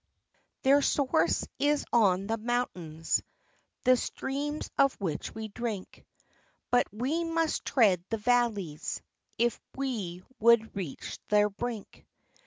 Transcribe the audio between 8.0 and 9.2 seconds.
the valleys,